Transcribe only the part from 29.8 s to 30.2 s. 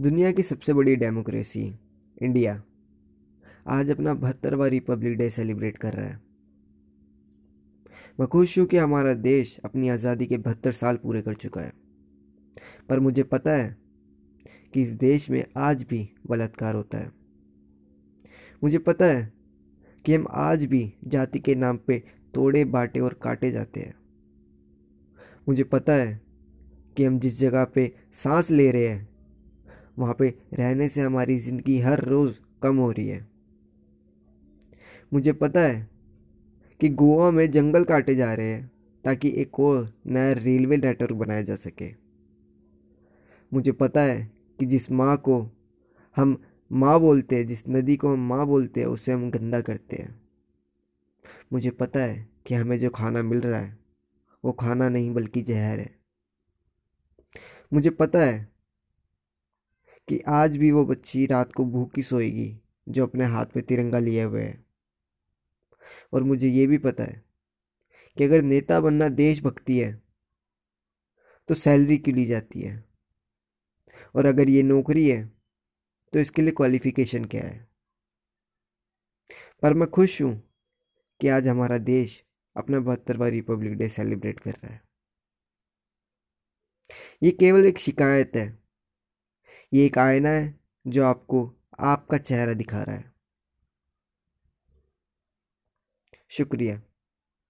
वहाँ